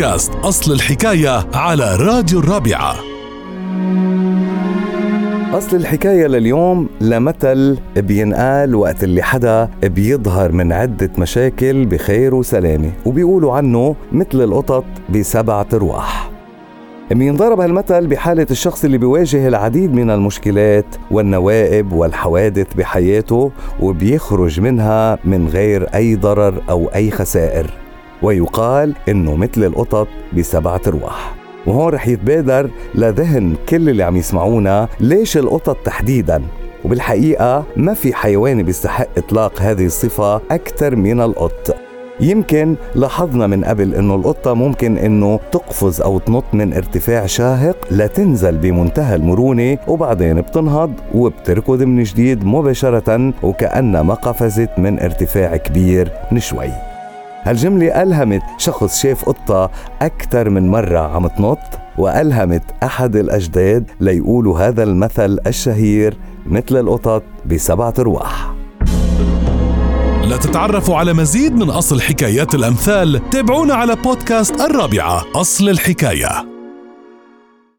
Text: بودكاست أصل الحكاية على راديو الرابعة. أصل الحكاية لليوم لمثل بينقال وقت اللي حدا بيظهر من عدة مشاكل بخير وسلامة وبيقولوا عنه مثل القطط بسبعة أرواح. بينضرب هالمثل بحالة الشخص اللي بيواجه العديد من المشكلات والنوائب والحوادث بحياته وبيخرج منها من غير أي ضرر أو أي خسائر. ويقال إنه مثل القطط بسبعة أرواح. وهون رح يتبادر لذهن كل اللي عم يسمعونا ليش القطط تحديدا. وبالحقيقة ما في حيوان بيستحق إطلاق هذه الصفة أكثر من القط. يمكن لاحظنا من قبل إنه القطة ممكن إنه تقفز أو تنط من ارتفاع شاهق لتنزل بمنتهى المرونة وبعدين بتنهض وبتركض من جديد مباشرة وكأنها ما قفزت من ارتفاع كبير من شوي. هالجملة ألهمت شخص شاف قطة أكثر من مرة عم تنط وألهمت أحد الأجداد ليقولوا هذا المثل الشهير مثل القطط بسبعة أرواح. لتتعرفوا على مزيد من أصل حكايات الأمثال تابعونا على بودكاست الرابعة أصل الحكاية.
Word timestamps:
بودكاست 0.00 0.34
أصل 0.34 0.72
الحكاية 0.72 1.46
على 1.54 1.96
راديو 1.96 2.40
الرابعة. 2.40 2.94
أصل 5.52 5.76
الحكاية 5.76 6.26
لليوم 6.26 6.88
لمثل 7.00 7.78
بينقال 7.96 8.74
وقت 8.74 9.04
اللي 9.04 9.22
حدا 9.22 9.68
بيظهر 9.82 10.52
من 10.52 10.72
عدة 10.72 11.10
مشاكل 11.18 11.86
بخير 11.86 12.34
وسلامة 12.34 12.90
وبيقولوا 13.06 13.52
عنه 13.52 13.96
مثل 14.12 14.44
القطط 14.44 14.84
بسبعة 15.10 15.66
أرواح. 15.72 16.30
بينضرب 17.10 17.60
هالمثل 17.60 18.06
بحالة 18.06 18.46
الشخص 18.50 18.84
اللي 18.84 18.98
بيواجه 18.98 19.48
العديد 19.48 19.94
من 19.94 20.10
المشكلات 20.10 20.86
والنوائب 21.10 21.92
والحوادث 21.92 22.74
بحياته 22.74 23.50
وبيخرج 23.80 24.60
منها 24.60 25.18
من 25.24 25.48
غير 25.48 25.94
أي 25.94 26.16
ضرر 26.16 26.62
أو 26.70 26.86
أي 26.94 27.10
خسائر. 27.10 27.89
ويقال 28.22 28.94
إنه 29.08 29.36
مثل 29.36 29.64
القطط 29.64 30.08
بسبعة 30.36 30.80
أرواح. 30.86 31.34
وهون 31.66 31.92
رح 31.92 32.08
يتبادر 32.08 32.70
لذهن 32.94 33.54
كل 33.68 33.88
اللي 33.88 34.02
عم 34.02 34.16
يسمعونا 34.16 34.88
ليش 35.00 35.36
القطط 35.36 35.76
تحديدا. 35.84 36.42
وبالحقيقة 36.84 37.64
ما 37.76 37.94
في 37.94 38.14
حيوان 38.14 38.62
بيستحق 38.62 39.08
إطلاق 39.16 39.62
هذه 39.62 39.86
الصفة 39.86 40.36
أكثر 40.50 40.96
من 40.96 41.20
القط. 41.20 41.76
يمكن 42.20 42.76
لاحظنا 42.94 43.46
من 43.46 43.64
قبل 43.64 43.94
إنه 43.94 44.14
القطة 44.14 44.54
ممكن 44.54 44.98
إنه 44.98 45.40
تقفز 45.52 46.00
أو 46.00 46.18
تنط 46.18 46.44
من 46.52 46.72
ارتفاع 46.72 47.26
شاهق 47.26 47.76
لتنزل 47.90 48.58
بمنتهى 48.58 49.16
المرونة 49.16 49.78
وبعدين 49.88 50.40
بتنهض 50.40 50.92
وبتركض 51.14 51.82
من 51.82 52.02
جديد 52.02 52.44
مباشرة 52.44 53.32
وكأنها 53.42 54.02
ما 54.02 54.14
قفزت 54.14 54.70
من 54.78 55.00
ارتفاع 55.00 55.56
كبير 55.56 56.12
من 56.32 56.40
شوي. 56.40 56.89
هالجملة 57.42 58.02
ألهمت 58.02 58.42
شخص 58.58 59.02
شاف 59.02 59.24
قطة 59.24 59.70
أكثر 60.02 60.50
من 60.50 60.68
مرة 60.68 60.98
عم 60.98 61.26
تنط 61.26 61.58
وألهمت 61.98 62.62
أحد 62.82 63.16
الأجداد 63.16 63.90
ليقولوا 64.00 64.60
هذا 64.60 64.82
المثل 64.82 65.38
الشهير 65.46 66.16
مثل 66.46 66.76
القطط 66.76 67.22
بسبعة 67.46 67.94
أرواح. 67.98 68.54
لتتعرفوا 70.24 70.96
على 70.96 71.12
مزيد 71.12 71.52
من 71.52 71.70
أصل 71.70 72.00
حكايات 72.00 72.54
الأمثال 72.54 73.30
تابعونا 73.30 73.74
على 73.74 73.96
بودكاست 73.96 74.60
الرابعة 74.60 75.24
أصل 75.34 75.68
الحكاية. 75.68 76.49